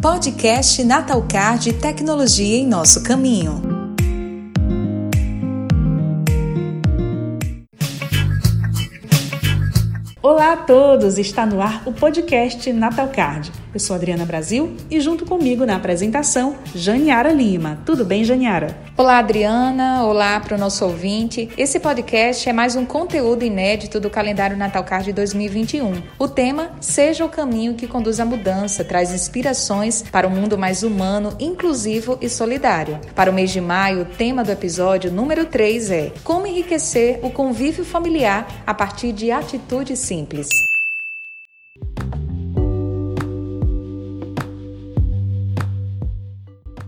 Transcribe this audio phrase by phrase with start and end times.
[0.00, 3.60] Podcast Natalcard Tecnologia em Nosso Caminho.
[10.22, 11.18] Olá a todos!
[11.18, 13.50] Está no ar o podcast Natalcard.
[13.72, 17.78] Eu sou Adriana Brasil e junto comigo na apresentação, Janiara Lima.
[17.84, 18.74] Tudo bem, Janiara?
[18.96, 20.04] Olá, Adriana.
[20.04, 21.50] Olá para o nosso ouvinte.
[21.56, 26.02] Esse podcast é mais um conteúdo inédito do calendário Natal Card 2021.
[26.18, 30.82] O tema Seja o caminho que conduz à mudança, traz inspirações para um mundo mais
[30.82, 32.98] humano, inclusivo e solidário.
[33.14, 37.30] Para o mês de maio, o tema do episódio número 3 é Como enriquecer o
[37.30, 40.67] convívio familiar a partir de atitudes simples.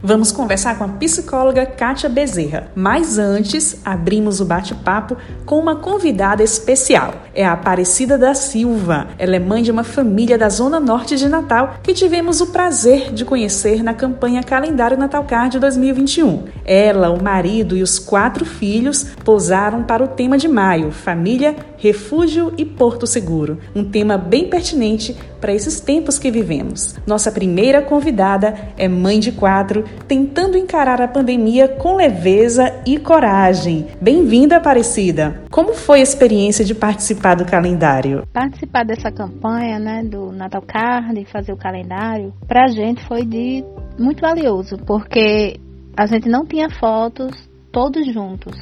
[0.02, 2.68] Vamos conversar com a psicóloga Kátia Bezerra.
[2.74, 5.14] Mas antes, abrimos o bate-papo
[5.44, 7.16] com uma convidada especial.
[7.34, 9.08] É a Aparecida da Silva.
[9.18, 13.12] Ela é mãe de uma família da Zona Norte de Natal que tivemos o prazer
[13.12, 16.44] de conhecer na campanha Calendário Natal Card 2021.
[16.64, 22.54] Ela, o marido e os quatro filhos posaram para o tema de maio: família, refúgio
[22.56, 23.58] e porto seguro.
[23.76, 26.96] Um tema bem pertinente para esses tempos que vivemos.
[27.06, 33.86] Nossa primeira convidada é mãe de quatro, tentando encarar a pandemia com leveza e coragem.
[34.00, 35.42] Bem-vinda, Aparecida!
[35.50, 38.26] Como foi a experiência de participar do calendário?
[38.32, 43.64] Participar dessa campanha, né, do Natal Card, fazer o calendário, para a gente foi de
[43.98, 45.58] muito valioso, porque
[45.96, 48.56] a gente não tinha fotos todos juntos.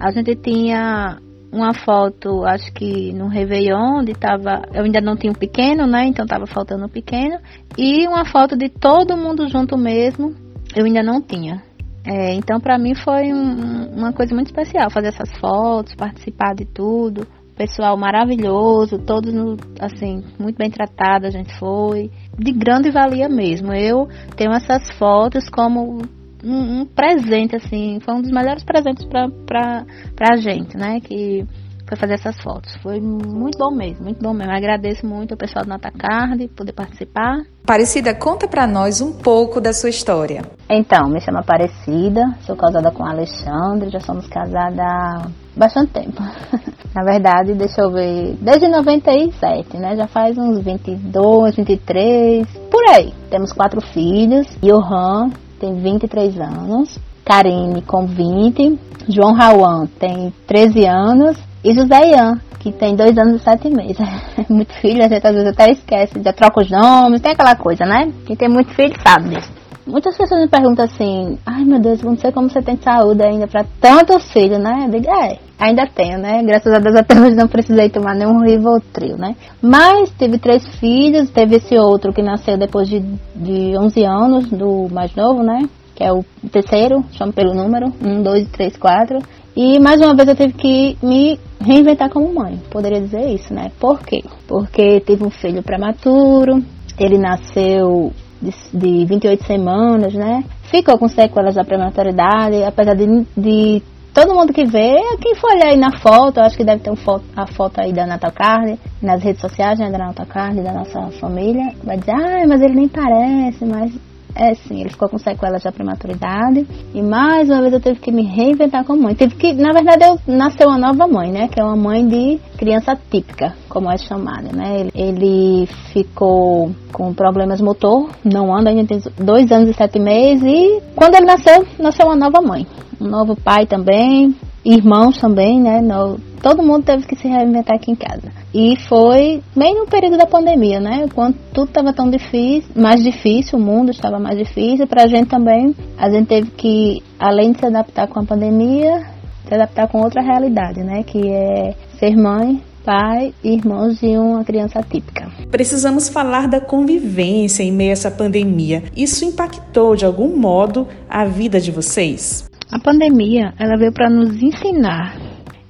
[0.00, 1.18] A gente tinha
[1.52, 6.06] uma foto, acho que no Réveillon, onde tava, eu ainda não tinha um pequeno, né?
[6.06, 7.38] Então tava faltando um pequeno.
[7.76, 10.34] E uma foto de todo mundo junto mesmo,
[10.74, 11.62] eu ainda não tinha.
[12.04, 16.64] É, então para mim foi um, uma coisa muito especial fazer essas fotos, participar de
[16.64, 17.26] tudo.
[17.54, 19.30] Pessoal maravilhoso, todos
[19.78, 22.10] assim, muito bem tratados a gente foi.
[22.36, 23.74] De grande valia mesmo.
[23.74, 26.00] Eu tenho essas fotos como
[26.42, 29.84] um, um, presente, assim, foi um dos melhores presentes pra, pra,
[30.16, 31.00] pra gente, né?
[31.00, 31.46] Que
[31.92, 32.74] foi fazer essas fotos.
[32.76, 34.52] Foi muito bom mesmo, muito bom mesmo.
[34.52, 37.42] Agradeço muito ao pessoal do Natacard poder participar.
[37.66, 40.42] Parecida, conta para nós um pouco da sua história.
[40.68, 46.22] Então, me chamo Aparecida, sou casada com o Alexandre, já somos casadas há bastante tempo.
[46.94, 49.96] Na verdade, deixa eu ver, desde 97, né?
[49.96, 53.12] Já faz uns 22, 23, por aí.
[53.30, 55.30] Temos quatro filhos, Johan,
[55.62, 62.72] tem 23 anos, Karine com 20, João Rauan tem 13 anos e José Ian, que
[62.72, 63.96] tem 2 anos e 7 meses.
[64.50, 67.84] muito filho, a gente às vezes até esquece, já troca os nomes, tem aquela coisa,
[67.84, 68.12] né?
[68.26, 69.52] Quem tem muito filho sabe disso.
[69.86, 73.46] Muitas pessoas me perguntam assim, ai meu Deus, não sei como você tem saúde ainda
[73.46, 74.86] para tantos filhos, né?
[74.86, 76.42] Eu digo, é, ainda tenho, né?
[76.42, 79.36] Graças a Deus até hoje não precisei tomar nenhum Rivotril, né?
[79.60, 83.00] Mas tive três filhos, teve esse outro que nasceu depois de,
[83.34, 85.68] de 11 anos, do mais novo, né?
[85.94, 89.18] Que é o terceiro, chama pelo número, um, dois, três, quatro.
[89.54, 93.70] E mais uma vez eu tive que me reinventar como mãe, poderia dizer isso, né?
[93.78, 94.24] Por quê?
[94.48, 96.62] Porque tive um filho prematuro,
[96.98, 100.42] ele nasceu de, de 28 semanas, né?
[100.64, 103.82] Ficou com sequelas da prematuridade, apesar de, de
[104.14, 106.96] todo mundo que vê, quem for olhar aí na foto, acho que deve ter um
[106.96, 110.72] foto, a foto aí da Natal Carne, nas redes sociais, né, da Natal Carne, da
[110.72, 113.92] nossa família, vai dizer, ah, mas ele nem parece, mas
[114.34, 116.66] é sim, ele ficou com sequelas da prematuridade.
[116.94, 119.14] E mais uma vez eu tive que me reinventar como mãe.
[119.14, 121.48] Tive que, na verdade, eu nasceu uma nova mãe, né?
[121.48, 124.80] Que é uma mãe de criança típica, como é chamada, né?
[124.80, 130.42] Ele, ele ficou com problemas motor, não anda, ainda tem dois anos e sete meses.
[130.42, 132.66] E quando ele nasceu, nasceu uma nova mãe.
[133.00, 135.80] Um novo pai também, irmãos também, né?
[135.80, 138.32] No, todo mundo teve que se reinventar aqui em casa.
[138.52, 141.06] E foi bem no período da pandemia, né?
[141.14, 145.28] Quando tudo estava tão difícil, mais difícil, o mundo estava mais difícil, para a gente
[145.28, 149.06] também, a gente teve que, além de se adaptar com a pandemia,
[149.46, 151.04] se adaptar com outra realidade, né?
[151.04, 155.30] Que é ser mãe, pai, irmãos de uma criança típica.
[155.50, 158.82] Precisamos falar da convivência em meio a essa pandemia.
[158.96, 162.50] Isso impactou de algum modo a vida de vocês?
[162.72, 165.16] A pandemia, ela veio para nos ensinar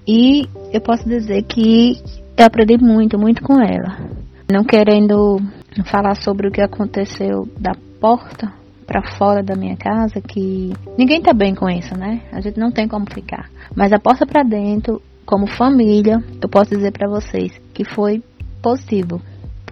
[0.07, 1.95] e eu posso dizer que
[2.37, 3.99] eu aprendi muito, muito com ela.
[4.51, 5.39] Não querendo
[5.85, 8.53] falar sobre o que aconteceu da porta
[8.87, 12.23] para fora da minha casa, que ninguém tá bem com isso, né?
[12.33, 13.49] A gente não tem como ficar.
[13.75, 18.23] Mas a porta para dentro, como família, eu posso dizer para vocês que foi
[18.63, 19.21] possível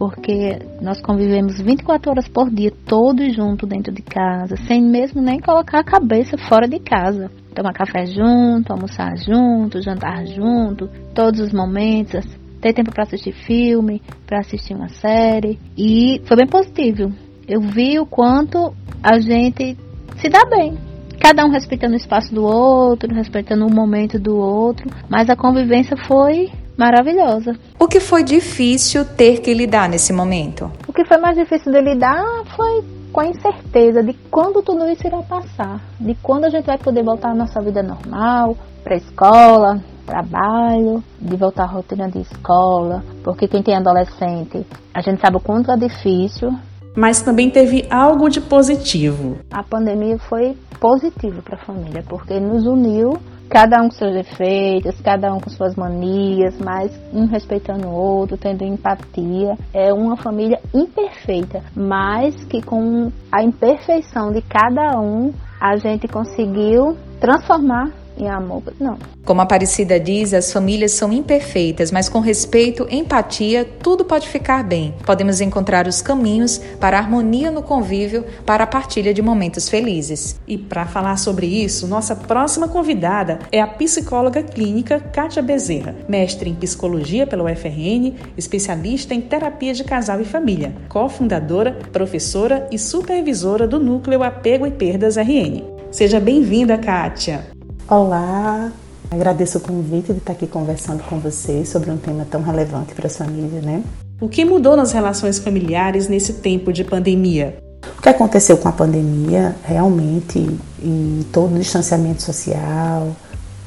[0.01, 5.39] porque nós convivemos 24 horas por dia, todos juntos dentro de casa, sem mesmo nem
[5.39, 7.31] colocar a cabeça fora de casa.
[7.55, 12.25] Tomar café junto, almoçar junto, jantar junto, todos os momentos,
[12.61, 15.59] ter tempo para assistir filme, para assistir uma série.
[15.77, 17.13] E foi bem positivo.
[17.49, 19.77] eu vi o quanto a gente
[20.21, 20.79] se dá bem.
[21.19, 25.97] Cada um respeitando o espaço do outro, respeitando o momento do outro, mas a convivência
[26.07, 27.55] foi maravilhosa.
[27.79, 30.73] O que foi difícil ter que lidar nesse momento?
[31.01, 35.23] Que foi mais difícil de lidar foi com a incerteza de quando tudo isso irá
[35.23, 38.55] passar, de quando a gente vai poder voltar à nossa vida normal,
[38.85, 45.01] para a escola, trabalho, de voltar à rotina de escola, porque quem tem adolescente, a
[45.01, 46.53] gente sabe o quanto é difícil.
[46.95, 49.39] Mas também teve algo de positivo.
[49.51, 53.17] A pandemia foi positiva para a família, porque nos uniu
[53.51, 58.39] cada um com seus defeitos, cada um com suas manias, mas um respeitando o outro,
[58.39, 59.59] tendo empatia.
[59.75, 66.97] É uma família imperfeita, mas que com a imperfeição de cada um, a gente conseguiu
[67.21, 68.63] transformar em amor.
[68.79, 68.99] Não.
[69.25, 74.63] Como a Aparecida diz, as famílias são imperfeitas, mas com respeito, empatia, tudo pode ficar
[74.63, 74.95] bem.
[75.05, 80.39] Podemos encontrar os caminhos para a harmonia no convívio, para a partilha de momentos felizes.
[80.47, 86.51] E para falar sobre isso, nossa próxima convidada é a psicóloga clínica Kátia Bezerra, mestre
[86.51, 93.67] em psicologia pela UFRN, especialista em terapia de casal e família, cofundadora, professora e supervisora
[93.67, 95.63] do Núcleo Apego e Perdas RN.
[95.91, 97.60] Seja bem-vinda, Kátia!
[97.91, 98.71] Olá,
[99.11, 103.09] agradeço o convite de estar aqui conversando com vocês sobre um tema tão relevante para
[103.09, 103.83] as famílias, né?
[104.21, 107.59] O que mudou nas relações familiares nesse tempo de pandemia?
[107.99, 110.39] O que aconteceu com a pandemia, realmente,
[110.81, 113.09] em todo o distanciamento social,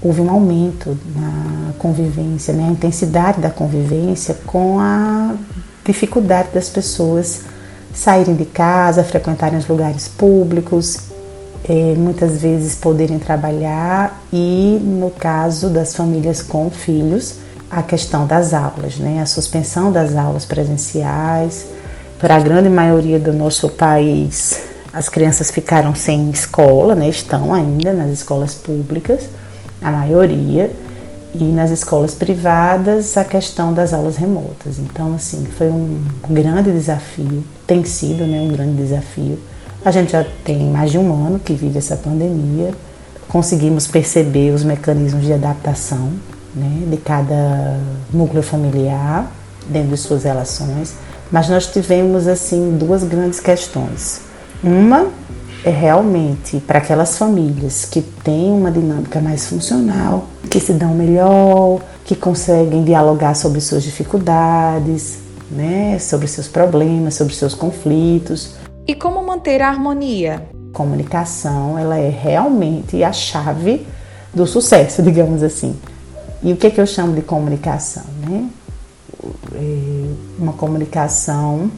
[0.01, 2.69] houve um aumento na convivência, né?
[2.69, 5.35] a intensidade da convivência com a
[5.83, 7.41] dificuldade das pessoas
[7.93, 11.11] saírem de casa, frequentarem os lugares públicos
[11.68, 17.36] é, muitas vezes poderem trabalhar e, no caso das famílias com filhos,
[17.71, 19.21] a questão das aulas, né?
[19.21, 21.65] a suspensão das aulas presenciais.
[22.19, 24.62] Para a grande maioria do nosso país,
[24.94, 27.10] as crianças ficaram sem escola, né?
[27.10, 29.30] estão ainda nas escolas públicas,
[29.81, 30.71] a maioria,
[31.36, 34.77] e nas escolas privadas a questão das aulas remotas.
[34.77, 36.00] Então, assim, foi um
[36.30, 39.39] grande desafio, tem sido né, um grande desafio
[39.83, 42.71] a gente já tem mais de um ano que vive essa pandemia,
[43.27, 46.12] conseguimos perceber os mecanismos de adaptação
[46.56, 47.80] né, de cada
[48.13, 49.31] núcleo familiar
[49.68, 50.94] dentro de suas relações,
[51.31, 54.21] mas nós tivemos assim duas grandes questões.
[54.63, 55.07] Uma
[55.65, 61.79] é realmente para aquelas famílias que têm uma dinâmica mais funcional, que se dão melhor,
[62.06, 65.19] que conseguem dialogar sobre suas dificuldades,
[65.50, 70.50] né, sobre seus problemas, sobre seus conflitos, e como manter a harmonia?
[70.74, 73.85] Comunicação, ela é realmente a chave
[74.33, 75.75] do sucesso, digamos assim.
[76.41, 78.03] E o que, é que eu chamo de comunicação?
[78.27, 78.50] Né?
[79.56, 81.71] É, uma comunicação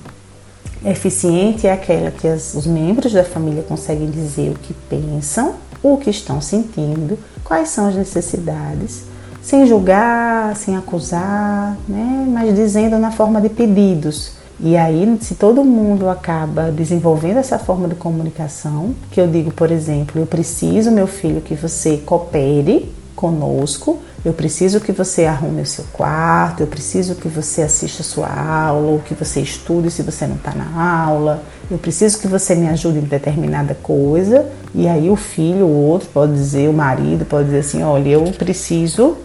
[0.83, 5.97] eficiente é aquela que as, os membros da família conseguem dizer o que pensam, o
[5.97, 9.03] que estão sentindo, quais são as necessidades,
[9.43, 12.25] sem julgar, sem acusar, né?
[12.27, 17.87] mas dizendo na forma de pedidos e aí, se todo mundo acaba desenvolvendo essa forma
[17.87, 23.99] de comunicação, que eu digo, por exemplo, eu preciso, meu filho, que você coopere conosco,
[24.23, 28.27] eu preciso que você arrume o seu quarto, eu preciso que você assista a sua
[28.27, 32.55] aula, ou que você estude se você não está na aula, eu preciso que você
[32.55, 34.45] me ajude em determinada coisa.
[34.73, 38.23] E aí o filho, o outro pode dizer, o marido pode dizer assim, olha, eu
[38.31, 39.17] preciso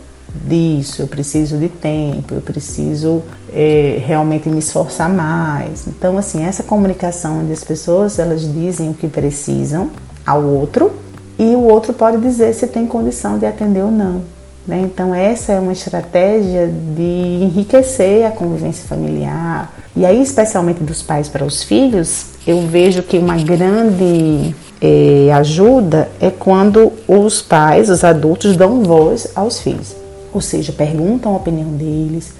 [0.44, 3.22] disso, eu preciso de tempo, eu preciso
[3.52, 5.86] é, realmente me esforçar mais.
[5.86, 9.90] Então, assim, essa comunicação onde as pessoas elas dizem o que precisam
[10.26, 10.92] ao outro
[11.38, 14.22] e o outro pode dizer se tem condição de atender ou não.
[14.66, 14.82] Né?
[14.82, 19.74] Então, essa é uma estratégia de enriquecer a convivência familiar.
[19.96, 26.08] E aí, especialmente dos pais para os filhos, eu vejo que uma grande é, ajuda
[26.20, 29.99] é quando os pais, os adultos, dão voz aos filhos.
[30.32, 32.32] Ou seja, perguntam a opinião deles,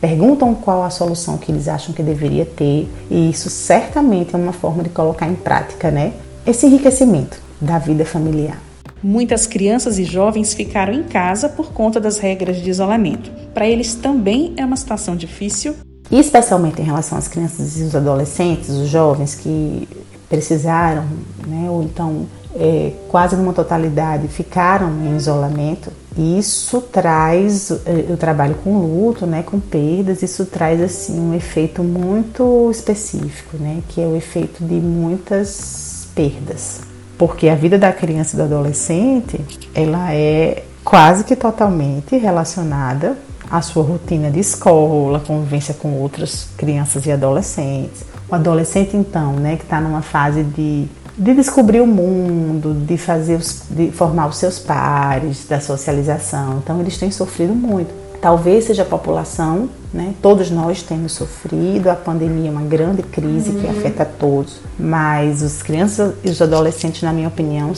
[0.00, 4.52] perguntam qual a solução que eles acham que deveria ter, e isso certamente é uma
[4.52, 6.12] forma de colocar em prática, né?
[6.46, 8.58] Esse enriquecimento da vida familiar.
[9.02, 13.30] Muitas crianças e jovens ficaram em casa por conta das regras de isolamento.
[13.54, 15.74] Para eles também é uma situação difícil.
[16.10, 19.86] E especialmente em relação às crianças e os adolescentes, os jovens que
[20.28, 21.04] precisaram,
[21.46, 28.56] né, ou então é, quase numa totalidade ficaram em isolamento, isso traz, é, eu trabalho
[28.56, 34.06] com luto, né, com perdas, isso traz assim um efeito muito específico, né, que é
[34.06, 36.80] o efeito de muitas perdas.
[37.16, 39.40] Porque a vida da criança e do adolescente,
[39.74, 43.16] ela é quase que totalmente relacionada
[43.50, 49.56] à sua rotina de escola, convivência com outras crianças e adolescentes, o adolescente então, né,
[49.56, 54.36] que está numa fase de, de descobrir o mundo, de fazer os, de formar os
[54.36, 56.58] seus pares, da socialização.
[56.62, 57.92] Então eles têm sofrido muito.
[58.20, 60.12] Talvez seja a população, né?
[60.20, 61.88] Todos nós temos sofrido.
[61.88, 63.60] A pandemia é uma grande crise uhum.
[63.60, 67.72] que afeta todos, mas os crianças e os adolescentes, na minha opinião,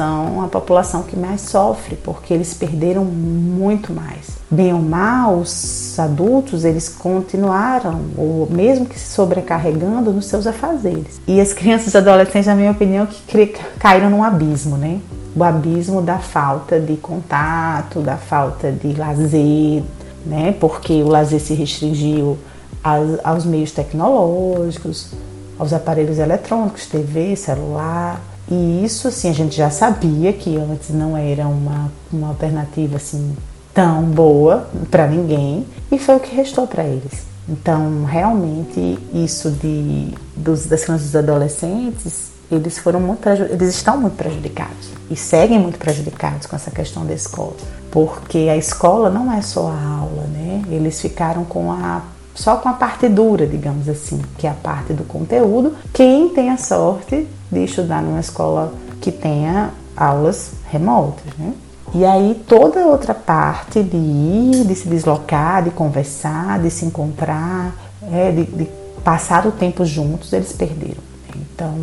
[0.00, 4.38] a população que mais sofre, porque eles perderam muito mais.
[4.50, 11.20] Bem ou mal, os adultos, eles continuaram, ou mesmo que se sobrecarregando nos seus afazeres.
[11.26, 15.00] E as crianças e adolescentes, na minha opinião, que caíram num abismo, né?
[15.36, 19.82] O abismo da falta de contato, da falta de lazer,
[20.26, 20.54] né?
[20.58, 22.36] Porque o lazer se restringiu
[22.82, 25.12] aos, aos meios tecnológicos,
[25.58, 31.16] aos aparelhos eletrônicos, TV, celular, e isso, assim, a gente já sabia que antes não
[31.16, 33.36] era uma, uma alternativa, assim,
[33.72, 35.64] tão boa para ninguém.
[35.90, 37.30] E foi o que restou para eles.
[37.48, 44.88] Então, realmente, isso de, dos, das crianças adolescentes, eles foram muito eles estão muito prejudicados
[45.08, 47.54] e seguem muito prejudicados com essa questão da escola,
[47.90, 50.62] porque a escola não é só a aula, né?
[50.68, 52.02] Eles ficaram com a
[52.34, 55.74] só com a parte dura, digamos assim, que é a parte do conteúdo.
[55.92, 61.54] Quem tem a sorte de estudar numa escola que tenha aulas remotas, né?
[61.92, 67.74] E aí toda outra parte de ir, de se deslocar, de conversar, de se encontrar,
[68.12, 68.68] é, de, de
[69.02, 71.02] passar o tempo juntos, eles perderam.
[71.34, 71.74] Então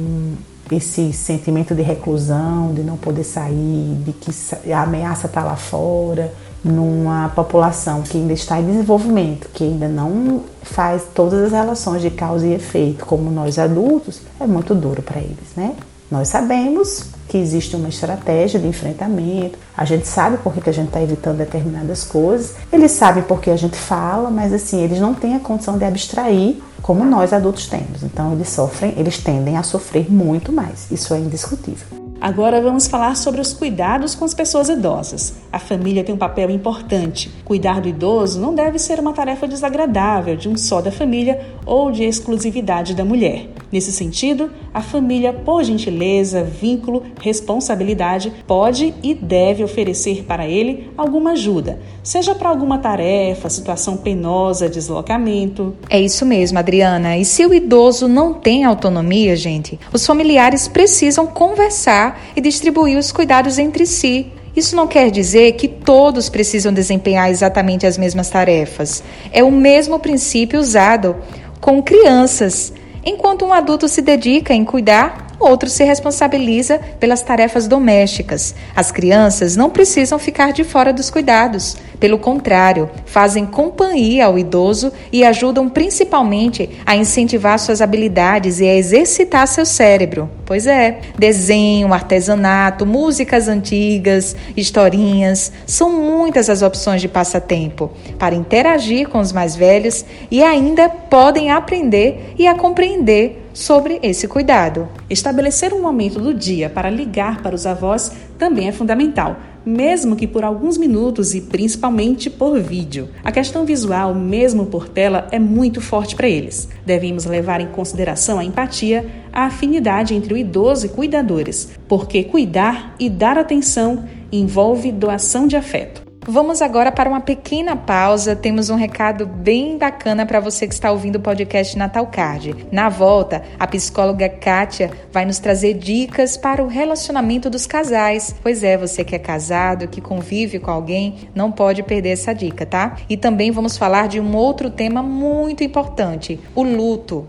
[0.72, 4.32] esse sentimento de reclusão, de não poder sair, de que
[4.72, 6.34] a ameaça está lá fora,
[6.68, 12.10] numa população que ainda está em desenvolvimento, que ainda não faz todas as relações de
[12.10, 15.76] causa e efeito como nós adultos, é muito duro para eles, né?
[16.10, 20.88] Nós sabemos que existe uma estratégia de enfrentamento, a gente sabe por que a gente
[20.88, 25.14] está evitando determinadas coisas, eles sabem por que a gente fala, mas assim, eles não
[25.14, 28.04] têm a condição de abstrair como nós adultos temos.
[28.04, 30.90] Então eles sofrem, eles tendem a sofrer muito mais.
[30.92, 32.08] Isso é indiscutível.
[32.20, 35.36] Agora vamos falar sobre os cuidados com as pessoas idosas.
[35.52, 37.30] A família tem um papel importante.
[37.46, 41.92] Cuidar do idoso não deve ser uma tarefa desagradável de um só da família ou
[41.92, 43.50] de exclusividade da mulher.
[43.72, 51.32] Nesse sentido, a família, por gentileza, vínculo, responsabilidade, pode e deve oferecer para ele alguma
[51.32, 55.76] ajuda, seja para alguma tarefa, situação penosa, deslocamento.
[55.90, 57.18] É isso mesmo, Adriana.
[57.18, 63.12] E se o idoso não tem autonomia, gente, os familiares precisam conversar e distribuir os
[63.12, 64.28] cuidados entre si.
[64.56, 69.04] Isso não quer dizer que todos precisam desempenhar exatamente as mesmas tarefas.
[69.32, 71.16] É o mesmo princípio usado
[71.62, 72.74] com crianças.
[73.08, 78.56] Enquanto um adulto se dedica em cuidar outro se responsabiliza pelas tarefas domésticas.
[78.76, 81.78] As crianças não precisam ficar de fora dos cuidados.
[82.00, 88.76] Pelo contrário, fazem companhia ao idoso e ajudam principalmente a incentivar suas habilidades e a
[88.76, 90.30] exercitar seu cérebro.
[90.46, 99.10] Pois é, desenho, artesanato, músicas antigas, historinhas, são muitas as opções de passatempo para interagir
[99.10, 104.88] com os mais velhos e ainda podem aprender e a compreender sobre esse cuidado.
[105.10, 109.36] Estabelecer um momento do dia para ligar para os avós também é fundamental,
[109.66, 113.10] mesmo que por alguns minutos e principalmente por vídeo.
[113.24, 116.70] A questão visual, mesmo por tela, é muito forte para eles.
[116.86, 122.96] Devemos levar em consideração a empatia, a afinidade entre o idoso e cuidadores, porque cuidar
[123.00, 126.07] e dar atenção envolve doação de afeto.
[126.30, 128.36] Vamos agora para uma pequena pausa.
[128.36, 132.68] Temos um recado bem bacana para você que está ouvindo o podcast Natal Card.
[132.70, 138.36] Na volta, a psicóloga Kátia vai nos trazer dicas para o relacionamento dos casais.
[138.44, 142.66] Pois é, você que é casado, que convive com alguém, não pode perder essa dica,
[142.66, 142.98] tá?
[143.08, 147.26] E também vamos falar de um outro tema muito importante: o luto.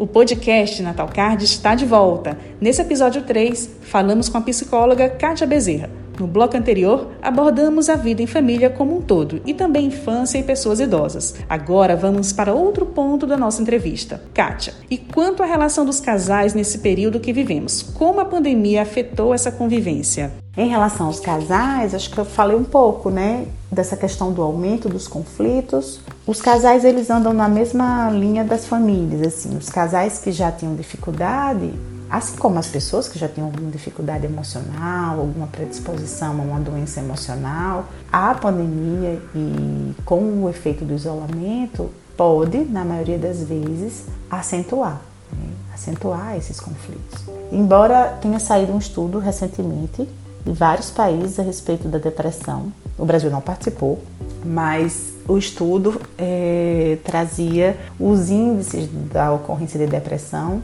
[0.02, 2.36] O podcast Natal Card está de volta.
[2.60, 6.01] Nesse episódio 3, falamos com a psicóloga Kátia Bezerra.
[6.18, 10.42] No bloco anterior, abordamos a vida em família como um todo e também infância e
[10.42, 11.34] pessoas idosas.
[11.48, 14.20] Agora vamos para outro ponto da nossa entrevista.
[14.34, 17.82] Kátia, e quanto à relação dos casais nesse período que vivemos?
[17.82, 20.32] Como a pandemia afetou essa convivência?
[20.54, 24.86] Em relação aos casais, acho que eu falei um pouco, né, dessa questão do aumento
[24.86, 25.98] dos conflitos.
[26.26, 29.56] Os casais eles andam na mesma linha das famílias, assim.
[29.56, 31.72] Os casais que já tinham dificuldade,
[32.12, 37.00] Assim como as pessoas que já tinham alguma dificuldade emocional, alguma predisposição a uma doença
[37.00, 45.00] emocional, a pandemia e com o efeito do isolamento pode, na maioria das vezes, acentuar,
[45.32, 45.48] né?
[45.72, 47.24] acentuar esses conflitos.
[47.50, 50.06] Embora tenha saído um estudo recentemente
[50.46, 53.98] em vários países a respeito da depressão, o Brasil não participou,
[54.44, 60.60] mas o estudo é, trazia os índices da ocorrência de depressão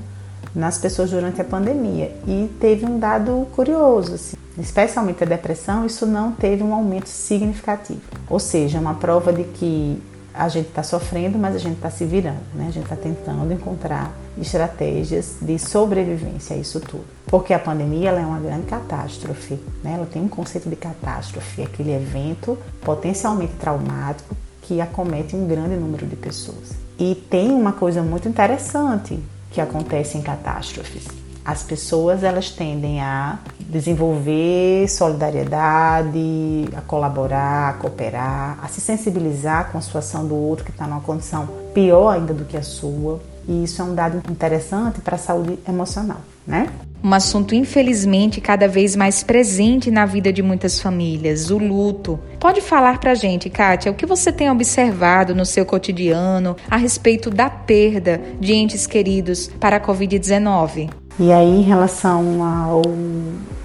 [0.59, 6.05] nas pessoas durante a pandemia e teve um dado curioso, assim, especialmente a depressão, isso
[6.05, 10.03] não teve um aumento significativo, ou seja, uma prova de que
[10.35, 12.67] a gente está sofrendo, mas a gente está se virando, né?
[12.69, 17.05] A gente está tentando encontrar estratégias de sobrevivência a isso tudo.
[17.27, 19.95] Porque a pandemia ela é uma grande catástrofe, né?
[19.95, 26.07] Ela tem um conceito de catástrofe, aquele evento potencialmente traumático que acomete um grande número
[26.07, 26.71] de pessoas.
[26.97, 29.19] E tem uma coisa muito interessante
[29.51, 31.07] que acontece em catástrofes.
[31.45, 39.79] As pessoas elas tendem a desenvolver solidariedade, a colaborar, a cooperar, a se sensibilizar com
[39.79, 43.21] a situação do outro que está numa condição pior ainda do que a sua.
[43.47, 46.69] E isso é um dado interessante para a saúde emocional, né?
[47.03, 52.19] Um assunto, infelizmente, cada vez mais presente na vida de muitas famílias, o luto.
[52.41, 57.31] Pode falar pra gente, Kátia, o que você tem observado no seu cotidiano a respeito
[57.31, 60.91] da perda de entes queridos para a Covid-19?
[61.21, 62.83] E aí, em relação ao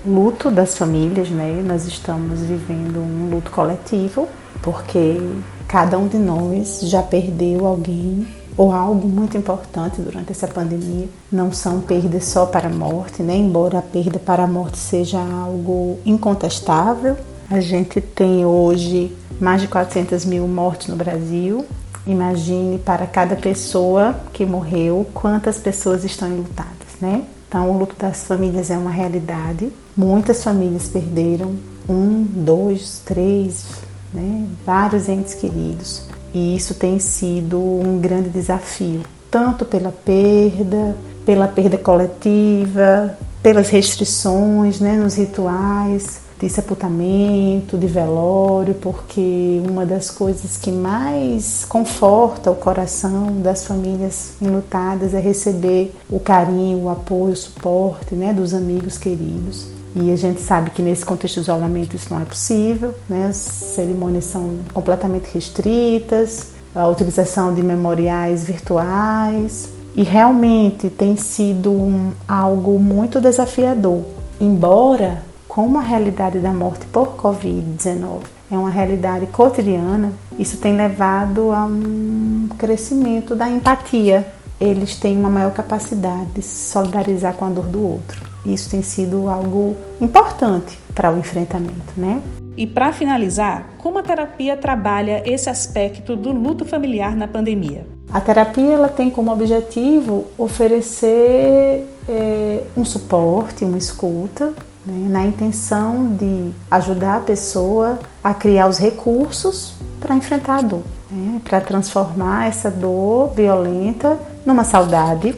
[0.06, 4.28] luto das famílias, né, nós estamos vivendo um luto coletivo,
[4.62, 5.20] porque
[5.68, 11.08] cada um de nós já perdeu alguém ou algo muito importante durante essa pandemia.
[11.32, 13.36] Não são perdas só para a morte, né?
[13.36, 17.18] embora a perda para a morte seja algo incontestável.
[17.50, 21.66] A gente tem hoje mais de 400 mil mortes no Brasil.
[22.06, 27.24] Imagine para cada pessoa que morreu, quantas pessoas estão enlutadas, né?
[27.48, 29.72] Então, o luto das famílias é uma realidade.
[29.96, 31.56] Muitas famílias perderam
[31.88, 33.66] um, dois, três,
[34.14, 34.48] né?
[34.66, 36.04] vários entes queridos.
[36.34, 44.80] E isso tem sido um grande desafio, tanto pela perda, pela perda coletiva, pelas restrições
[44.80, 52.56] né, nos rituais de sepultamento, de velório, porque uma das coisas que mais conforta o
[52.56, 58.98] coração das famílias enlutadas é receber o carinho, o apoio, o suporte né, dos amigos
[58.98, 59.68] queridos.
[59.96, 63.28] E a gente sabe que nesse contexto de isolamento isso não é possível, né?
[63.28, 72.12] as cerimônias são completamente restritas, a utilização de memoriais virtuais, e realmente tem sido um,
[72.28, 74.04] algo muito desafiador.
[74.42, 81.52] Embora, como a realidade da morte por Covid-19 é uma realidade cotidiana, isso tem levado
[81.52, 84.28] a um crescimento da empatia.
[84.60, 88.33] Eles têm uma maior capacidade de se solidarizar com a dor do outro.
[88.46, 92.22] Isso tem sido algo importante para o enfrentamento, né?
[92.56, 97.88] E para finalizar, como a terapia trabalha esse aspecto do luto familiar na pandemia?
[98.12, 104.54] A terapia ela tem como objetivo oferecer é, um suporte, uma escuta,
[104.86, 110.84] né, na intenção de ajudar a pessoa a criar os recursos para enfrentar a dor,
[111.10, 115.34] né, para transformar essa dor violenta numa saudade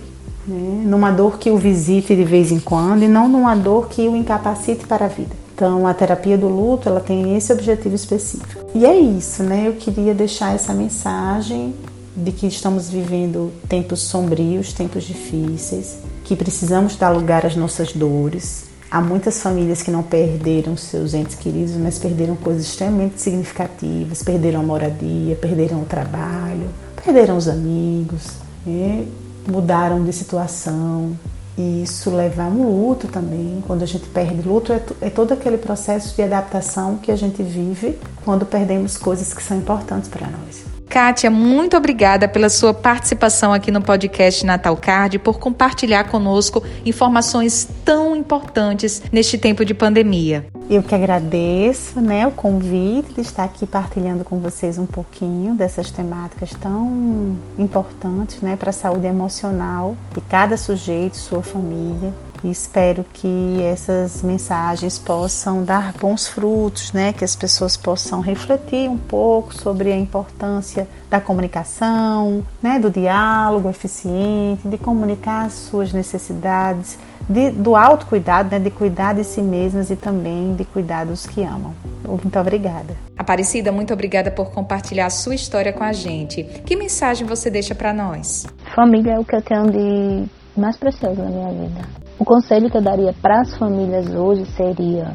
[0.48, 0.84] né?
[0.86, 4.16] numa dor que o visite de vez em quando e não numa dor que o
[4.16, 5.36] incapacite para a vida.
[5.54, 8.66] Então, a terapia do luto ela tem esse objetivo específico.
[8.74, 9.68] E é isso, né?
[9.68, 11.74] Eu queria deixar essa mensagem
[12.16, 18.66] de que estamos vivendo tempos sombrios, tempos difíceis, que precisamos dar lugar às nossas dores.
[18.92, 24.60] Há muitas famílias que não perderam seus entes queridos, mas perderam coisas extremamente significativas, perderam
[24.60, 26.70] a moradia, perderam o trabalho,
[27.02, 28.28] perderam os amigos.
[28.66, 29.06] Né?
[29.48, 31.18] Mudaram de situação.
[31.58, 33.64] E isso leva a um luto também.
[33.66, 37.42] Quando a gente perde luto, é, é todo aquele processo de adaptação que a gente
[37.42, 40.66] vive quando perdemos coisas que são importantes para nós.
[40.90, 47.68] Kátia, muito obrigada pela sua participação aqui no podcast Natal Card, por compartilhar conosco informações
[47.84, 50.46] tão importantes neste tempo de pandemia.
[50.68, 55.92] Eu que agradeço né, o convite de estar aqui partilhando com vocês um pouquinho dessas
[55.92, 62.12] temáticas tão importantes né, para a saúde emocional de cada sujeito, sua família.
[62.46, 67.12] E espero que essas mensagens possam dar bons frutos, né?
[67.12, 72.78] Que as pessoas possam refletir um pouco sobre a importância da comunicação, né?
[72.78, 78.60] Do diálogo eficiente, de comunicar as suas necessidades, de, do autocuidado, né?
[78.60, 81.74] De cuidar de si mesmas e também de cuidar dos que amam.
[82.08, 82.96] Muito obrigada.
[83.18, 86.44] Aparecida, muito obrigada por compartilhar a sua história com a gente.
[86.64, 88.46] Que mensagem você deixa para nós?
[88.76, 92.78] Família é o que eu tenho de mais precioso na minha vida O conselho que
[92.78, 95.14] eu daria para as famílias hoje seria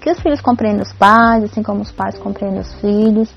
[0.00, 3.30] que os filhos compreendam os pais, assim como os pais compreendem os filhos.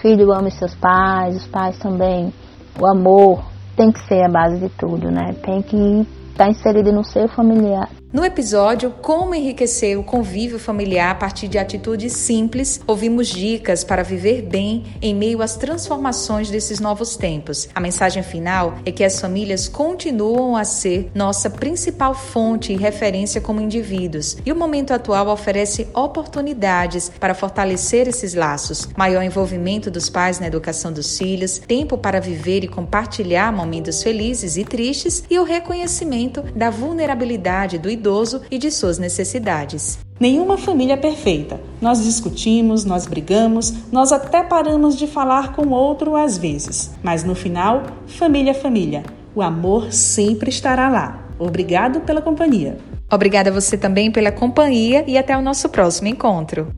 [0.00, 2.32] Filho ame seus pais, os pais também.
[2.80, 3.44] O amor
[3.76, 5.34] tem que ser a base de tudo, né?
[5.44, 7.88] Tem que estar tá inserido no seu familiar.
[8.14, 14.04] No episódio Como enriquecer o convívio familiar a partir de atitudes simples, ouvimos dicas para
[14.04, 17.68] viver bem em meio às transformações desses novos tempos.
[17.74, 23.40] A mensagem final é que as famílias continuam a ser nossa principal fonte e referência
[23.40, 30.08] como indivíduos, e o momento atual oferece oportunidades para fortalecer esses laços, maior envolvimento dos
[30.08, 35.36] pais na educação dos filhos, tempo para viver e compartilhar momentos felizes e tristes e
[35.36, 39.98] o reconhecimento da vulnerabilidade do idoso idoso e de suas necessidades.
[40.20, 41.58] Nenhuma família é perfeita.
[41.80, 46.90] Nós discutimos, nós brigamos, nós até paramos de falar com outro às vezes.
[47.02, 49.02] Mas no final, família é família.
[49.34, 51.28] O amor sempre estará lá.
[51.38, 52.76] Obrigado pela companhia.
[53.10, 56.68] Obrigada a você também pela companhia e até o nosso próximo encontro.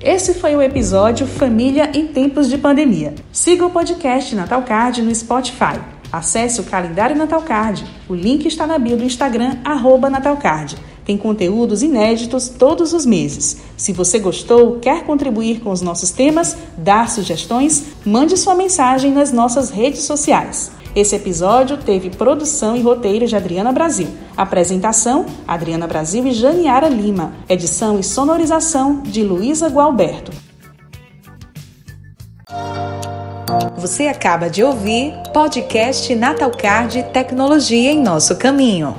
[0.00, 3.14] Esse foi o episódio Família em Tempos de Pandemia.
[3.32, 5.95] Siga o podcast Natal Card no Spotify.
[6.16, 7.84] Acesse o calendário Natalcard.
[8.08, 9.58] O link está na bio do Instagram,
[10.10, 10.74] Natalcard.
[11.04, 13.58] Tem conteúdos inéditos todos os meses.
[13.76, 19.30] Se você gostou, quer contribuir com os nossos temas, dar sugestões, mande sua mensagem nas
[19.30, 20.72] nossas redes sociais.
[20.94, 24.08] Esse episódio teve produção e roteiro de Adriana Brasil.
[24.34, 27.34] Apresentação: Adriana Brasil e Janiara Lima.
[27.46, 30.45] Edição e sonorização de Luísa Gualberto.
[33.76, 38.96] Você acaba de ouvir podcast Natalcard Tecnologia em Nosso Caminho.